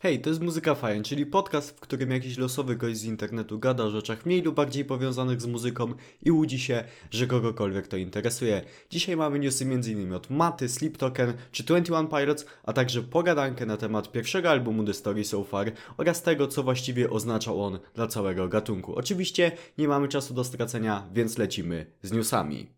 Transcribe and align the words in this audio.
Hej, 0.00 0.20
to 0.20 0.30
jest 0.30 0.42
Muzyka 0.42 0.74
Fajn, 0.74 1.02
czyli 1.02 1.26
podcast, 1.26 1.70
w 1.70 1.80
którym 1.80 2.10
jakiś 2.10 2.38
losowy 2.38 2.76
gość 2.76 2.96
z 2.96 3.04
internetu 3.04 3.58
gada 3.58 3.84
o 3.84 3.90
rzeczach 3.90 4.26
mniej 4.26 4.42
lub 4.42 4.54
bardziej 4.54 4.84
powiązanych 4.84 5.40
z 5.40 5.46
muzyką 5.46 5.94
i 6.22 6.30
łudzi 6.30 6.58
się, 6.58 6.84
że 7.10 7.26
kogokolwiek 7.26 7.88
to 7.88 7.96
interesuje. 7.96 8.62
Dzisiaj 8.90 9.16
mamy 9.16 9.38
newsy 9.38 9.64
m.in. 9.64 10.12
od 10.12 10.30
Maty, 10.30 10.68
Sleep 10.68 10.96
Token 10.96 11.34
czy 11.52 11.64
21 11.64 12.08
Pilots, 12.08 12.46
a 12.64 12.72
także 12.72 13.02
pogadankę 13.02 13.66
na 13.66 13.76
temat 13.76 14.12
pierwszego 14.12 14.50
albumu 14.50 14.84
The 14.84 14.94
Story 14.94 15.24
So 15.24 15.44
Far 15.44 15.72
oraz 15.96 16.22
tego, 16.22 16.48
co 16.48 16.62
właściwie 16.62 17.10
oznaczał 17.10 17.62
on 17.62 17.78
dla 17.94 18.06
całego 18.06 18.48
gatunku. 18.48 18.94
Oczywiście 18.94 19.52
nie 19.78 19.88
mamy 19.88 20.08
czasu 20.08 20.34
do 20.34 20.44
stracenia, 20.44 21.08
więc 21.12 21.38
lecimy 21.38 21.86
z 22.02 22.12
newsami. 22.12 22.77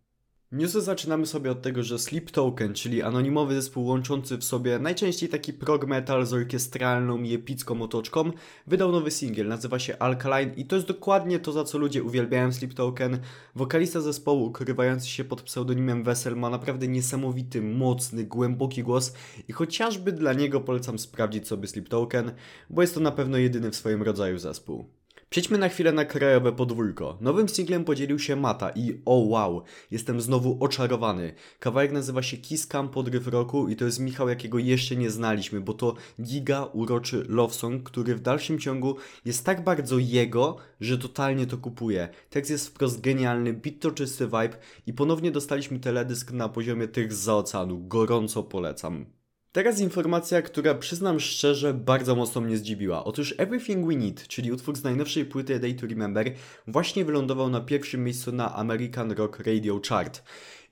Newsy 0.53 0.81
zaczynamy 0.81 1.27
sobie 1.27 1.51
od 1.51 1.63
tego, 1.63 1.83
że 1.83 1.99
Sleep 1.99 2.31
Token, 2.31 2.75
czyli 2.75 3.03
anonimowy 3.03 3.55
zespół 3.55 3.87
łączący 3.87 4.39
w 4.39 4.45
sobie 4.45 4.79
najczęściej 4.79 5.29
taki 5.29 5.53
prog 5.53 5.87
metal 5.87 6.27
z 6.27 6.33
orkiestralną 6.33 7.23
i 7.23 7.35
epicką 7.35 7.83
otoczką, 7.83 8.31
wydał 8.67 8.93
nowy 8.93 9.11
singiel, 9.11 9.49
nazywa 9.49 9.79
się 9.79 9.99
Alkaline 9.99 10.55
i 10.57 10.65
to 10.65 10.77
jest 10.77 10.89
dokładnie 10.89 11.39
to, 11.39 11.53
za 11.53 11.65
co 11.65 11.79
ludzie 11.79 12.03
uwielbiają 12.03 12.53
Sleep 12.53 12.75
Token. 12.75 13.19
Wokalista 13.55 14.01
zespołu, 14.01 14.47
ukrywający 14.47 15.09
się 15.09 15.25
pod 15.25 15.43
pseudonimem 15.43 16.05
Wessel, 16.05 16.37
ma 16.37 16.51
naprawdę 16.51 16.89
niesamowity, 16.89 17.63
mocny, 17.63 18.25
głęboki 18.25 18.83
głos 18.83 19.13
i 19.49 19.53
chociażby 19.53 20.13
dla 20.13 20.33
niego 20.33 20.61
polecam 20.61 20.99
sprawdzić 20.99 21.49
sobie 21.49 21.69
Sleep 21.69 21.89
Token, 21.89 22.33
bo 22.71 22.83
jest 22.83 22.95
to 22.95 23.01
na 23.01 23.13
pewno 23.13 23.39
jedyny 23.39 23.71
w 23.71 23.77
swoim 23.77 24.03
rodzaju 24.03 24.39
zespół. 24.39 25.00
Przejdźmy 25.31 25.59
na 25.59 25.69
chwilę 25.69 25.93
na 25.93 26.05
krajowe 26.05 26.53
podwójko. 26.53 27.19
Nowym 27.21 27.49
singlem 27.49 27.85
podzielił 27.85 28.19
się 28.19 28.37
Mata 28.37 28.71
i 28.71 29.03
o 29.05 29.19
oh 29.19 29.29
wow, 29.29 29.63
jestem 29.91 30.21
znowu 30.21 30.57
oczarowany. 30.61 31.35
Kawałek 31.61 31.93
nazywa 31.93 32.23
się 32.23 32.37
Kiss 32.37 32.67
Cam 32.67 32.89
Podryw 32.89 33.27
Roku 33.27 33.69
i 33.69 33.77
to 33.77 33.85
jest 33.85 34.01
Michał, 34.01 34.29
jakiego 34.29 34.59
jeszcze 34.59 34.97
nie 34.97 35.11
znaliśmy, 35.11 35.61
bo 35.61 35.73
to 35.73 35.95
giga 36.23 36.65
uroczy 36.65 37.25
love 37.29 37.55
song, 37.55 37.83
który 37.83 38.15
w 38.15 38.21
dalszym 38.21 38.59
ciągu 38.59 38.97
jest 39.25 39.45
tak 39.45 39.65
bardzo 39.65 39.99
jego, 39.99 40.57
że 40.81 40.99
totalnie 40.99 41.47
to 41.47 41.59
kupuje. 41.59 42.09
Tekst 42.31 42.51
jest 42.51 42.69
wprost 42.69 43.01
genialny, 43.01 43.53
beat 43.53 43.81
to 43.81 43.91
czysty 43.91 44.27
vibe 44.27 44.57
i 44.87 44.93
ponownie 44.93 45.31
dostaliśmy 45.31 45.81
teledysk 45.81 46.33
na 46.33 46.49
poziomie 46.49 46.89
tych 46.89 47.13
z 47.13 47.29
oceanu. 47.29 47.89
Gorąco 47.89 48.43
polecam. 48.43 49.20
Teraz 49.53 49.81
informacja, 49.81 50.43
która 50.43 50.75
przyznam 50.75 51.21
szczerze 51.21 51.75
bardzo 51.75 52.15
mocno 52.17 52.41
mnie 52.41 52.57
zdziwiła. 52.57 53.05
Otóż 53.05 53.35
Everything 53.39 53.87
We 53.87 53.97
Need, 53.97 54.29
czyli 54.29 54.53
utwór 54.53 54.77
z 54.77 54.85
najnowszej 54.85 55.25
płyty 55.25 55.55
A 55.55 55.59
Day 55.59 55.75
to 55.75 55.87
Remember, 55.87 56.33
właśnie 56.67 57.05
wylądował 57.05 57.51
na 57.51 57.61
pierwszym 57.61 58.05
miejscu 58.05 58.33
na 58.33 58.55
American 58.55 59.13
Rock 59.13 59.39
Radio 59.39 59.81
Chart. 59.89 60.23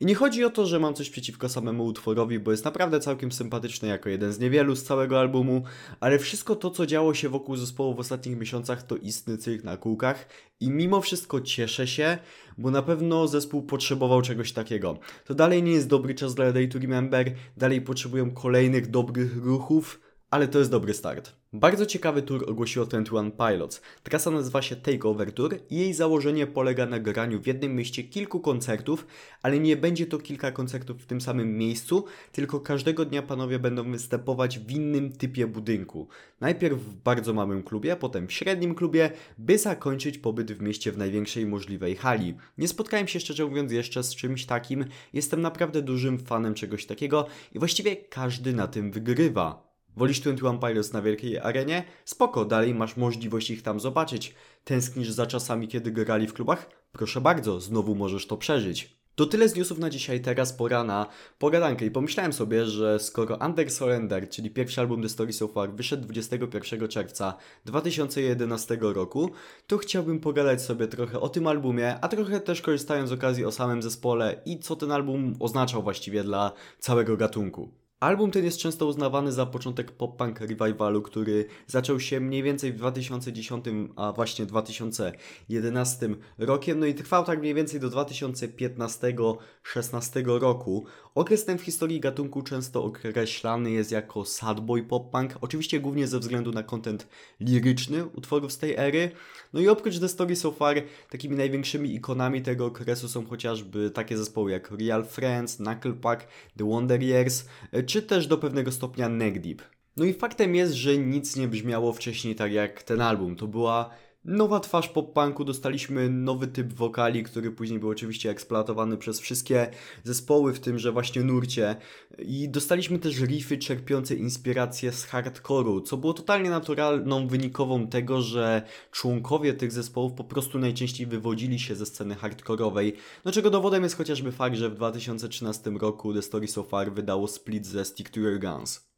I 0.00 0.06
nie 0.06 0.14
chodzi 0.14 0.44
o 0.44 0.50
to, 0.50 0.66
że 0.66 0.80
mam 0.80 0.94
coś 0.94 1.10
przeciwko 1.10 1.48
samemu 1.48 1.84
utworowi, 1.84 2.38
bo 2.38 2.50
jest 2.50 2.64
naprawdę 2.64 3.00
całkiem 3.00 3.32
sympatyczny 3.32 3.88
jako 3.88 4.08
jeden 4.08 4.32
z 4.32 4.38
niewielu 4.38 4.76
z 4.76 4.84
całego 4.84 5.20
albumu, 5.20 5.62
ale 6.00 6.18
wszystko 6.18 6.56
to, 6.56 6.70
co 6.70 6.86
działo 6.86 7.14
się 7.14 7.28
wokół 7.28 7.56
zespołu 7.56 7.94
w 7.94 8.00
ostatnich 8.00 8.38
miesiącach, 8.38 8.82
to 8.82 8.96
istny 8.96 9.38
cyrk 9.38 9.64
na 9.64 9.76
kółkach 9.76 10.28
i 10.60 10.70
mimo 10.70 11.00
wszystko 11.00 11.40
cieszę 11.40 11.86
się, 11.86 12.18
bo 12.58 12.70
na 12.70 12.82
pewno 12.82 13.28
zespół 13.28 13.62
potrzebował 13.62 14.22
czegoś 14.22 14.52
takiego. 14.52 14.98
To 15.24 15.34
dalej 15.34 15.62
nie 15.62 15.72
jest 15.72 15.88
dobry 15.88 16.14
czas 16.14 16.34
dla 16.34 16.52
Day 16.52 16.68
to 16.68 16.78
Remember, 16.78 17.34
dalej 17.56 17.80
potrzebują 17.80 18.30
kolejnych 18.30 18.90
dobrych 18.90 19.36
ruchów, 19.36 20.00
ale 20.30 20.48
to 20.48 20.58
jest 20.58 20.70
dobry 20.70 20.94
start. 20.94 21.32
Bardzo 21.52 21.86
ciekawy 21.86 22.22
tour 22.22 22.50
ogłosiło 22.50 22.86
21 22.86 23.32
Pilots. 23.32 23.80
Trasa 24.02 24.30
nazywa 24.30 24.62
się 24.62 24.76
Takeover 24.76 25.32
Tour 25.32 25.58
i 25.70 25.76
jej 25.76 25.94
założenie 25.94 26.46
polega 26.46 26.86
na 26.86 26.98
graniu 26.98 27.40
w 27.40 27.46
jednym 27.46 27.74
mieście 27.74 28.04
kilku 28.04 28.40
koncertów, 28.40 29.06
ale 29.42 29.58
nie 29.58 29.76
będzie 29.76 30.06
to 30.06 30.18
kilka 30.18 30.52
koncertów 30.52 31.02
w 31.02 31.06
tym 31.06 31.20
samym 31.20 31.58
miejscu, 31.58 32.04
tylko 32.32 32.60
każdego 32.60 33.04
dnia 33.04 33.22
panowie 33.22 33.58
będą 33.58 33.92
występować 33.92 34.58
w 34.58 34.70
innym 34.70 35.12
typie 35.12 35.46
budynku. 35.46 36.08
Najpierw 36.40 36.78
w 36.78 36.94
bardzo 36.94 37.34
małym 37.34 37.62
klubie, 37.62 37.96
potem 37.96 38.26
w 38.26 38.32
średnim 38.32 38.74
klubie, 38.74 39.10
by 39.38 39.58
zakończyć 39.58 40.18
pobyt 40.18 40.52
w 40.52 40.62
mieście 40.62 40.92
w 40.92 40.98
największej 40.98 41.46
możliwej 41.46 41.96
hali. 41.96 42.34
Nie 42.58 42.68
spotkałem 42.68 43.08
się 43.08 43.20
szczerze 43.20 43.46
mówiąc 43.46 43.72
jeszcze 43.72 44.02
z 44.02 44.14
czymś 44.14 44.46
takim, 44.46 44.84
jestem 45.12 45.40
naprawdę 45.40 45.82
dużym 45.82 46.18
fanem 46.18 46.54
czegoś 46.54 46.86
takiego 46.86 47.26
i 47.54 47.58
właściwie 47.58 47.96
każdy 47.96 48.52
na 48.52 48.66
tym 48.66 48.92
wygrywa. 48.92 49.67
Wolisz 49.98 50.20
21 50.20 50.58
Pilots 50.58 50.92
na 50.92 51.02
wielkiej 51.02 51.38
arenie? 51.38 51.84
Spoko, 52.04 52.44
dalej 52.44 52.74
masz 52.74 52.96
możliwość 52.96 53.50
ich 53.50 53.62
tam 53.62 53.80
zobaczyć. 53.80 54.34
Tęsknisz 54.64 55.10
za 55.10 55.26
czasami, 55.26 55.68
kiedy 55.68 55.90
grali 55.90 56.26
w 56.26 56.32
klubach? 56.32 56.70
Proszę 56.92 57.20
bardzo, 57.20 57.60
znowu 57.60 57.94
możesz 57.94 58.26
to 58.26 58.36
przeżyć. 58.36 58.98
To 59.14 59.26
tyle 59.26 59.48
z 59.48 59.54
newsów 59.54 59.78
na 59.78 59.90
dzisiaj, 59.90 60.20
teraz 60.20 60.52
pora 60.52 60.84
na 60.84 61.06
pogadankę 61.38 61.86
i 61.86 61.90
pomyślałem 61.90 62.32
sobie, 62.32 62.66
że 62.66 62.98
skoro 62.98 63.38
Under 63.46 63.70
Surrender, 63.70 64.28
czyli 64.28 64.50
pierwszy 64.50 64.80
album 64.80 65.02
The 65.02 65.08
Story 65.08 65.32
So 65.32 65.48
Far, 65.48 65.72
wyszedł 65.72 66.02
21 66.02 66.88
czerwca 66.88 67.34
2011 67.64 68.78
roku, 68.80 69.30
to 69.66 69.78
chciałbym 69.78 70.20
pogadać 70.20 70.62
sobie 70.62 70.88
trochę 70.88 71.20
o 71.20 71.28
tym 71.28 71.46
albumie, 71.46 72.00
a 72.00 72.08
trochę 72.08 72.40
też 72.40 72.62
korzystając 72.62 73.10
z 73.10 73.12
okazji 73.12 73.44
o 73.44 73.52
samym 73.52 73.82
zespole 73.82 74.42
i 74.44 74.58
co 74.58 74.76
ten 74.76 74.92
album 74.92 75.36
oznaczał 75.40 75.82
właściwie 75.82 76.24
dla 76.24 76.52
całego 76.78 77.16
gatunku. 77.16 77.87
Album 78.00 78.30
ten 78.30 78.44
jest 78.44 78.58
często 78.58 78.86
uznawany 78.86 79.32
za 79.32 79.46
początek 79.46 79.92
pop-punk 79.92 80.40
revivalu, 80.40 81.02
który 81.02 81.46
zaczął 81.66 82.00
się 82.00 82.20
mniej 82.20 82.42
więcej 82.42 82.72
w 82.72 82.76
2010, 82.76 83.64
a 83.96 84.12
właśnie 84.12 84.46
2011 84.46 86.08
rokiem, 86.38 86.78
no 86.78 86.86
i 86.86 86.94
trwał 86.94 87.24
tak 87.24 87.40
mniej 87.40 87.54
więcej 87.54 87.80
do 87.80 87.90
2015-16 87.90 90.38
roku. 90.38 90.86
Okres 91.14 91.44
ten 91.44 91.58
w 91.58 91.62
historii 91.62 92.00
gatunku 92.00 92.42
często 92.42 92.84
określany 92.84 93.70
jest 93.70 93.92
jako 93.92 94.24
sadboy 94.24 94.82
pop-punk, 94.82 95.30
oczywiście 95.40 95.80
głównie 95.80 96.06
ze 96.06 96.18
względu 96.18 96.52
na 96.52 96.62
kontent 96.62 97.08
liryczny 97.40 98.06
utworów 98.06 98.52
z 98.52 98.58
tej 98.58 98.74
ery. 98.76 99.10
No 99.52 99.60
i 99.60 99.68
oprócz 99.68 99.98
The 99.98 100.08
Story 100.08 100.36
So 100.36 100.52
Far, 100.52 100.76
takimi 101.10 101.36
największymi 101.36 101.94
ikonami 101.94 102.42
tego 102.42 102.66
okresu 102.66 103.08
są 103.08 103.26
chociażby 103.26 103.90
takie 103.90 104.16
zespoły 104.16 104.50
jak 104.50 104.70
Real 104.70 105.06
Friends, 105.06 105.56
Knuckle 105.56 105.92
Pack, 105.92 106.26
The 106.56 106.64
Wonder 106.64 107.02
Years, 107.02 107.44
czy 107.88 108.02
też 108.02 108.26
do 108.26 108.38
pewnego 108.38 108.72
stopnia 108.72 109.08
Neck 109.08 109.38
Deep. 109.38 109.62
No 109.96 110.04
i 110.04 110.14
faktem 110.14 110.54
jest, 110.54 110.72
że 110.74 110.98
nic 110.98 111.36
nie 111.36 111.48
brzmiało 111.48 111.92
wcześniej 111.92 112.34
tak 112.34 112.52
jak 112.52 112.82
ten 112.82 113.00
album. 113.00 113.36
To 113.36 113.46
była 113.46 113.90
nowa 114.28 114.60
twarz 114.60 114.88
pop-punku, 114.88 115.44
dostaliśmy 115.44 116.10
nowy 116.10 116.46
typ 116.46 116.72
wokali, 116.72 117.22
który 117.22 117.50
później 117.50 117.78
był 117.78 117.88
oczywiście 117.88 118.30
eksploatowany 118.30 118.96
przez 118.96 119.20
wszystkie 119.20 119.70
zespoły 120.04 120.54
w 120.54 120.60
tymże 120.60 120.92
właśnie 120.92 121.22
nurcie 121.22 121.76
i 122.18 122.48
dostaliśmy 122.48 122.98
też 122.98 123.20
riffy 123.20 123.58
czerpiące 123.58 124.14
inspiracje 124.14 124.92
z 124.92 125.06
hardcore'u, 125.06 125.82
co 125.82 125.96
było 125.96 126.14
totalnie 126.14 126.50
naturalną 126.50 127.28
wynikową 127.28 127.86
tego, 127.86 128.22
że 128.22 128.62
członkowie 128.90 129.54
tych 129.54 129.72
zespołów 129.72 130.12
po 130.12 130.24
prostu 130.24 130.58
najczęściej 130.58 131.06
wywodzili 131.06 131.58
się 131.58 131.74
ze 131.74 131.86
sceny 131.86 132.14
hardkorowej, 132.14 132.96
no 133.24 133.32
czego 133.32 133.50
dowodem 133.50 133.82
jest 133.82 133.96
chociażby 133.96 134.32
fakt, 134.32 134.56
że 134.56 134.70
w 134.70 134.74
2013 134.74 135.70
roku 135.70 136.14
The 136.14 136.22
Story 136.22 136.48
So 136.48 136.62
Far 136.62 136.92
wydało 136.92 137.28
split 137.28 137.66
ze 137.66 137.84
Stick 137.84 138.10
to 138.10 138.20
Your 138.20 138.40
Guns. 138.40 138.88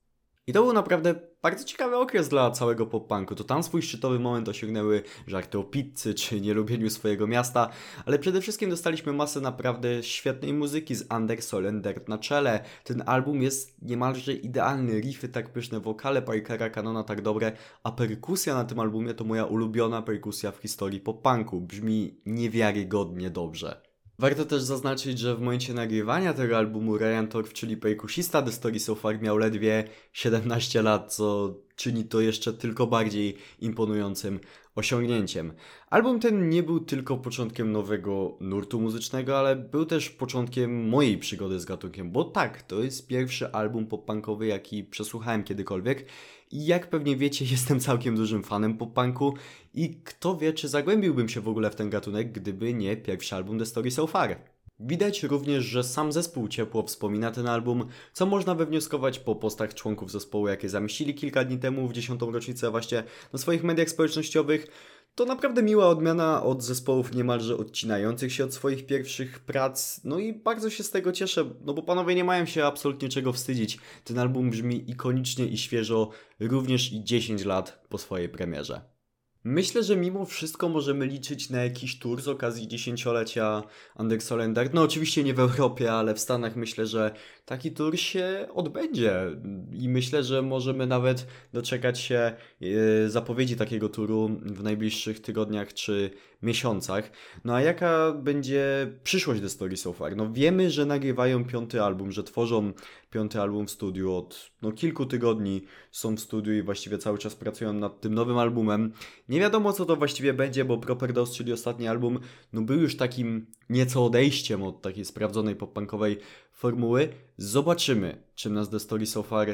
I 0.51 0.53
to 0.53 0.63
był 0.63 0.73
naprawdę 0.73 1.15
bardzo 1.43 1.65
ciekawy 1.65 1.97
okres 1.97 2.29
dla 2.29 2.51
całego 2.51 2.87
pop-punku. 2.87 3.35
To 3.35 3.45
tam 3.45 3.63
swój 3.63 3.83
szczytowy 3.83 4.19
moment 4.19 4.49
osiągnęły 4.49 5.03
żarty 5.27 5.59
o 5.59 5.65
pizzy 5.65 6.15
czy 6.21 6.41
nielubieniu 6.41 6.91
swojego 6.91 7.27
miasta, 7.27 7.71
ale 8.07 8.19
przede 8.19 8.41
wszystkim 8.41 8.71
dostaliśmy 8.71 9.13
masę 9.13 9.41
naprawdę 9.41 10.03
świetnej 10.03 10.53
muzyki 10.53 10.95
z 10.95 11.13
Under 11.17 11.43
Solender 11.43 12.09
na 12.09 12.19
czele. 12.19 12.65
Ten 12.85 13.03
album 13.07 13.43
jest 13.43 13.83
niemalże 13.83 14.33
idealny, 14.33 15.01
riffy 15.01 15.29
tak 15.29 15.53
pyszne, 15.53 15.81
wokale 15.81 16.23
Parkera 16.23 16.71
Canona 16.71 17.05
tak 17.05 17.23
dobre, 17.23 17.53
a 17.83 17.93
perkusja 17.93 18.55
na 18.55 18.65
tym 18.65 18.81
albumie 18.81 19.15
to 19.15 19.25
moja 19.25 19.45
ulubiona 19.45 20.03
perkusja 20.03 20.53
w 20.53 20.57
historii 20.57 21.01
pop-punku. 21.01 21.61
Brzmi 21.61 22.21
niewiarygodnie 22.27 23.31
dobrze. 23.31 23.90
Warto 24.21 24.45
też 24.45 24.63
zaznaczyć, 24.63 25.19
że 25.19 25.37
w 25.37 25.41
momencie 25.41 25.75
nagrywania 25.75 26.35
tego 26.35 26.57
albumu 26.57 26.99
Ryan 26.99 27.29
Torf, 27.29 27.53
czyli 27.53 27.77
perkusista 27.77 28.43
The 28.43 28.53
Story 28.53 28.81
So 28.81 28.95
Far, 28.95 29.21
miał 29.23 29.39
ledwie 29.39 29.85
17 30.13 30.83
lat, 30.83 31.15
co 31.15 31.55
czyni 31.81 32.05
to 32.05 32.21
jeszcze 32.21 32.53
tylko 32.53 32.87
bardziej 32.87 33.37
imponującym 33.61 34.41
osiągnięciem. 34.75 35.53
Album 35.91 36.21
ten 36.21 36.49
nie 36.49 36.63
był 36.63 36.81
tylko 36.81 37.17
początkiem 37.17 37.73
nowego 37.73 38.37
nurtu 38.41 38.81
muzycznego, 38.81 39.39
ale 39.39 39.57
był 39.57 39.87
też 39.87 40.11
początkiem 40.11 40.89
mojej 40.89 41.19
przygody 41.19 41.61
z 41.61 41.65
gatunkiem, 41.65 42.11
bo 42.11 42.25
tak, 42.25 42.63
to 42.63 42.83
jest 42.83 43.07
pierwszy 43.07 43.53
album 43.53 43.87
pop-punkowy, 43.87 44.43
jaki 44.43 44.85
przesłuchałem 44.85 45.45
kiedykolwiek 45.45 46.07
i 46.51 46.67
jak 46.67 46.91
pewnie 46.91 47.17
wiecie, 47.17 47.45
jestem 47.55 47.81
całkiem 47.81 48.17
dużym 48.17 48.43
fanem 48.43 48.79
pop-punku 48.79 49.35
i 49.75 50.01
kto 50.05 50.37
wie, 50.37 50.53
czy 50.53 50.69
zagłębiłbym 50.69 51.29
się 51.29 51.41
w 51.41 51.49
ogóle 51.49 51.71
w 51.71 51.75
ten 51.75 51.91
gatunek, 51.91 52.33
gdyby 52.33 52.75
nie 52.75 52.97
pierwszy 52.97 53.35
album 53.35 53.59
The 53.59 53.67
Story 53.67 53.91
So 53.91 54.07
Far. 54.07 54.37
Widać 54.83 55.23
również, 55.23 55.65
że 55.65 55.85
sam 55.85 56.13
zespół 56.13 56.49
ciepło 56.49 56.83
wspomina 56.83 57.31
ten 57.31 57.47
album, 57.47 57.87
co 58.13 58.27
można 58.27 58.55
wywnioskować 58.55 59.19
po 59.19 59.35
postach 59.35 59.75
członków 59.75 60.11
zespołu, 60.11 60.49
jakie 60.49 60.69
zamieścili 60.69 61.15
kilka 61.15 61.45
dni 61.45 61.59
temu 61.59 61.89
w 61.89 61.93
dziesiątą 61.93 62.33
rocznicę 62.33 62.71
właśnie 62.71 63.05
na 63.33 63.39
swoich 63.39 63.65
mediach 63.65 63.89
społecznościowych. 63.89 64.67
To 65.15 65.25
naprawdę 65.25 65.63
miła 65.63 65.89
odmiana 65.89 66.43
od 66.43 66.63
zespołów 66.63 67.15
niemalże 67.15 67.57
odcinających 67.57 68.33
się 68.33 68.45
od 68.45 68.55
swoich 68.55 68.87
pierwszych 68.87 69.41
prac. 69.41 70.01
No 70.05 70.19
i 70.19 70.33
bardzo 70.33 70.71
się 70.71 70.83
z 70.83 70.91
tego 70.91 71.13
cieszę, 71.13 71.51
no 71.65 71.75
bo 71.75 71.83
panowie 71.83 72.15
nie 72.15 72.25
mają 72.25 72.47
się 72.47 72.65
absolutnie 72.65 73.09
czego 73.09 73.33
wstydzić. 73.33 73.79
Ten 74.05 74.19
album 74.19 74.51
brzmi 74.51 74.91
ikonicznie 74.91 75.47
i 75.47 75.59
świeżo, 75.59 76.11
również 76.41 76.93
i 76.93 77.05
10 77.05 77.45
lat 77.45 77.87
po 77.89 77.99
swojej 77.99 78.29
premierze. 78.29 79.00
Myślę, 79.45 79.83
że 79.83 79.97
mimo 79.97 80.25
wszystko 80.25 80.69
możemy 80.69 81.07
liczyć 81.07 81.51
na 81.51 81.65
jakiś 81.65 81.99
tour 81.99 82.23
z 82.23 82.29
okazji 82.29 82.69
dziesięciolecia 82.69 83.63
Under 83.99 84.23
Solender. 84.23 84.75
No 84.75 84.83
oczywiście 84.83 85.25
nie 85.25 85.35
w 85.35 85.41
Europie, 85.41 85.93
ale 85.93 86.15
w 86.15 86.21
Stanach 86.21 86.57
myślę, 86.57 86.87
że 86.87 87.15
taki 87.45 87.73
tour 87.73 87.99
się 87.99 88.47
odbędzie 88.55 89.27
i 89.73 89.89
myślę, 89.89 90.25
że 90.25 90.43
możemy 90.43 90.87
nawet 90.87 91.27
doczekać 91.53 92.01
się 92.01 92.33
e, 92.63 93.09
zapowiedzi 93.09 93.57
takiego 93.57 93.89
turu 93.89 94.31
w 94.43 94.63
najbliższych 94.63 95.21
tygodniach 95.21 95.75
czy 95.75 96.11
miesiącach. 96.43 97.11
No 97.45 97.55
a 97.55 97.61
jaka 97.61 98.13
będzie 98.13 98.93
przyszłość 99.05 99.41
The 99.41 99.49
Story 99.49 99.77
So 99.77 99.93
Far? 99.93 100.17
No 100.17 100.33
wiemy, 100.33 100.71
że 100.71 100.87
nagrywają 100.87 101.45
piąty 101.45 101.83
album, 101.83 102.13
że 102.13 102.25
tworzą 102.25 102.73
piąty 103.11 103.41
album 103.41 103.67
w 103.67 103.71
studiu 103.71 104.15
od 104.15 104.51
no, 104.63 104.73
kilku 104.73 105.07
tygodni 105.07 105.63
są 105.91 106.17
w 106.17 106.21
studiu 106.21 106.53
i 106.53 106.63
właściwie 106.63 106.99
cały 106.99 107.19
czas 107.19 107.35
pracują 107.35 107.73
nad 107.73 108.01
tym 108.01 108.15
nowym 108.15 108.39
albumem. 108.39 108.93
Nie 109.29 109.41
wiadomo 109.41 109.73
co 109.73 109.85
to 109.85 109.97
właściwie 109.97 110.35
będzie, 110.35 110.65
bo 110.65 110.79
Proper 110.79 111.13
Dose, 111.13 111.35
czyli 111.35 111.53
ostatni 111.53 111.89
album, 111.89 112.19
no 112.53 112.63
był 112.63 112.81
już 112.81 112.97
takim 112.97 113.47
nieco 113.71 114.05
odejściem 114.05 114.63
od 114.63 114.83
takiej 114.83 115.05
sprawdzonej 115.05 115.57
pop-punkowej 115.57 116.17
formuły. 116.53 117.09
Zobaczymy, 117.37 118.23
czym 118.35 118.55
nas 118.55 118.71
The 118.71 118.81
Story 118.81 119.07
So 119.07 119.23
Far 119.23 119.49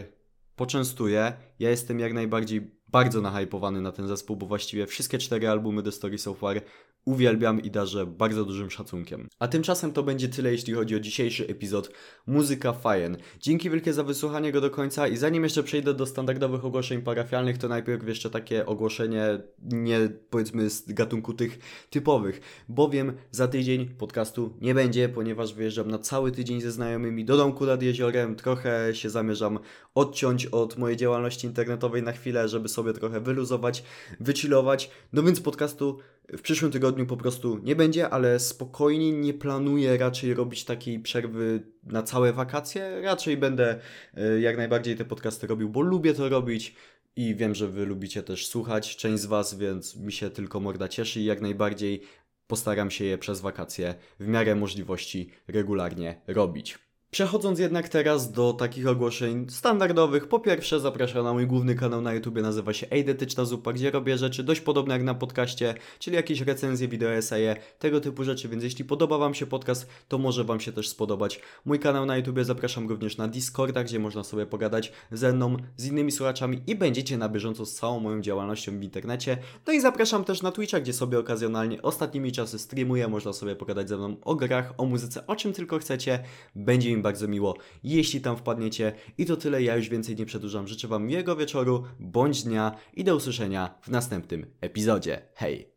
poczęstuje. 0.56 1.32
Ja 1.58 1.70
jestem 1.70 2.00
jak 2.00 2.12
najbardziej 2.12 2.75
bardzo 2.88 3.20
nahypowany 3.20 3.80
na 3.80 3.92
ten 3.92 4.08
zespół, 4.08 4.36
bo 4.36 4.46
właściwie 4.46 4.86
wszystkie 4.86 5.18
cztery 5.18 5.48
albumy 5.48 5.82
The 5.82 5.92
Story 5.92 6.18
So 6.18 6.34
Far 6.34 6.60
uwielbiam 7.06 7.62
i 7.62 7.70
darzę 7.70 8.06
bardzo 8.06 8.44
dużym 8.44 8.70
szacunkiem. 8.70 9.28
A 9.38 9.48
tymczasem 9.48 9.92
to 9.92 10.02
będzie 10.02 10.28
tyle, 10.28 10.52
jeśli 10.52 10.74
chodzi 10.74 10.96
o 10.96 11.00
dzisiejszy 11.00 11.46
epizod 11.46 11.90
Muzyka 12.26 12.72
Fajen. 12.72 13.16
Dzięki 13.40 13.70
wielkie 13.70 13.92
za 13.92 14.02
wysłuchanie 14.02 14.52
go 14.52 14.60
do 14.60 14.70
końca 14.70 15.08
i 15.08 15.16
zanim 15.16 15.44
jeszcze 15.44 15.62
przejdę 15.62 15.94
do 15.94 16.06
standardowych 16.06 16.64
ogłoszeń 16.64 17.02
parafialnych, 17.02 17.58
to 17.58 17.68
najpierw 17.68 18.08
jeszcze 18.08 18.30
takie 18.30 18.66
ogłoszenie 18.66 19.38
nie 19.62 20.08
powiedzmy 20.30 20.70
z 20.70 20.92
gatunku 20.92 21.34
tych 21.34 21.58
typowych, 21.90 22.40
bowiem 22.68 23.12
za 23.30 23.48
tydzień 23.48 23.88
podcastu 23.88 24.56
nie 24.60 24.74
będzie, 24.74 25.08
ponieważ 25.08 25.54
wyjeżdżam 25.54 25.90
na 25.90 25.98
cały 25.98 26.32
tydzień 26.32 26.60
ze 26.60 26.72
znajomymi 26.72 27.24
do 27.24 27.36
domku 27.36 27.66
nad 27.66 27.82
jeziorem, 27.82 28.36
trochę 28.36 28.94
się 28.94 29.10
zamierzam 29.10 29.58
odciąć 29.94 30.46
od 30.46 30.78
mojej 30.78 30.96
działalności 30.96 31.46
internetowej 31.46 32.02
na 32.02 32.12
chwilę, 32.12 32.48
żeby 32.48 32.68
sobie 32.68 32.85
trochę 32.92 33.20
wyluzować, 33.20 33.82
wychillować, 34.20 34.90
no 35.12 35.22
więc 35.22 35.40
podcastu 35.40 35.98
w 36.28 36.42
przyszłym 36.42 36.72
tygodniu 36.72 37.06
po 37.06 37.16
prostu 37.16 37.58
nie 37.62 37.76
będzie, 37.76 38.10
ale 38.10 38.38
spokojnie 38.38 39.12
nie 39.12 39.34
planuję 39.34 39.96
raczej 39.96 40.34
robić 40.34 40.64
takiej 40.64 41.00
przerwy 41.00 41.62
na 41.82 42.02
całe 42.02 42.32
wakacje. 42.32 43.00
Raczej 43.02 43.36
będę 43.36 43.80
e, 44.14 44.40
jak 44.40 44.56
najbardziej 44.56 44.96
te 44.96 45.04
podcasty 45.04 45.46
robił, 45.46 45.68
bo 45.68 45.80
lubię 45.80 46.14
to 46.14 46.28
robić 46.28 46.74
i 47.16 47.34
wiem, 47.34 47.54
że 47.54 47.68
Wy 47.68 47.86
lubicie 47.86 48.22
też 48.22 48.46
słuchać, 48.46 48.96
część 48.96 49.22
z 49.22 49.26
Was, 49.26 49.58
więc 49.58 49.96
mi 49.96 50.12
się 50.12 50.30
tylko 50.30 50.60
morda 50.60 50.88
cieszy 50.88 51.20
i 51.20 51.24
jak 51.24 51.40
najbardziej 51.40 52.02
postaram 52.46 52.90
się 52.90 53.04
je 53.04 53.18
przez 53.18 53.40
wakacje 53.40 53.94
w 54.20 54.26
miarę 54.26 54.54
możliwości 54.54 55.30
regularnie 55.48 56.20
robić. 56.26 56.85
Przechodząc 57.16 57.58
jednak 57.58 57.88
teraz 57.88 58.32
do 58.32 58.52
takich 58.52 58.86
ogłoszeń 58.86 59.46
standardowych, 59.50 60.28
po 60.28 60.40
pierwsze 60.40 60.80
zapraszam 60.80 61.24
na 61.24 61.32
mój 61.32 61.46
główny 61.46 61.74
kanał 61.74 62.00
na 62.00 62.14
YouTube, 62.14 62.34
nazywa 62.42 62.72
się 62.72 62.86
Eidetyczna 62.90 63.44
Zupa, 63.44 63.72
gdzie 63.72 63.90
robię 63.90 64.18
rzeczy 64.18 64.42
dość 64.42 64.60
podobne 64.60 64.94
jak 64.94 65.02
na 65.02 65.14
podcaście, 65.14 65.74
czyli 65.98 66.16
jakieś 66.16 66.40
recenzje, 66.40 66.88
wideo, 66.88 67.10
eseje, 67.10 67.56
tego 67.78 68.00
typu 68.00 68.24
rzeczy, 68.24 68.48
więc 68.48 68.64
jeśli 68.64 68.84
podoba 68.84 69.18
Wam 69.18 69.34
się 69.34 69.46
podcast, 69.46 69.86
to 70.08 70.18
może 70.18 70.44
Wam 70.44 70.60
się 70.60 70.72
też 70.72 70.88
spodobać. 70.88 71.40
Mój 71.64 71.78
kanał 71.78 72.06
na 72.06 72.16
YouTube 72.16 72.38
zapraszam 72.42 72.88
również 72.88 73.16
na 73.16 73.28
Discorda, 73.28 73.84
gdzie 73.84 73.98
można 73.98 74.24
sobie 74.24 74.46
pogadać 74.46 74.92
ze 75.12 75.32
mną, 75.32 75.56
z 75.76 75.86
innymi 75.86 76.12
słuchaczami 76.12 76.62
i 76.66 76.74
będziecie 76.74 77.18
na 77.18 77.28
bieżąco 77.28 77.66
z 77.66 77.74
całą 77.74 78.00
moją 78.00 78.20
działalnością 78.20 78.78
w 78.78 78.82
internecie. 78.82 79.38
No 79.66 79.72
i 79.72 79.80
zapraszam 79.80 80.24
też 80.24 80.42
na 80.42 80.52
Twitcha, 80.52 80.80
gdzie 80.80 80.92
sobie 80.92 81.18
okazjonalnie 81.18 81.82
ostatnimi 81.82 82.32
czasy 82.32 82.58
streamuję, 82.58 83.08
można 83.08 83.32
sobie 83.32 83.56
pogadać 83.56 83.88
ze 83.88 83.96
mną 83.96 84.16
o 84.22 84.34
grach, 84.34 84.74
o 84.78 84.84
muzyce, 84.84 85.26
o 85.26 85.36
czym 85.36 85.52
tylko 85.52 85.78
chcecie. 85.78 86.22
Będzie 86.54 86.96
mi 86.96 87.05
bardzo 87.06 87.28
miło, 87.28 87.56
jeśli 87.84 88.20
tam 88.20 88.36
wpadniecie. 88.36 88.92
I 89.18 89.26
to 89.26 89.36
tyle, 89.36 89.62
ja 89.62 89.76
już 89.76 89.88
więcej 89.88 90.16
nie 90.16 90.26
przedłużam. 90.26 90.68
Życzę 90.68 90.88
Wam 90.88 91.06
miłego 91.06 91.36
wieczoru 91.36 91.84
bądź 92.00 92.42
dnia 92.42 92.76
i 92.94 93.04
do 93.04 93.16
usłyszenia 93.16 93.78
w 93.82 93.88
następnym 93.88 94.46
epizodzie. 94.60 95.22
Hej! 95.34 95.75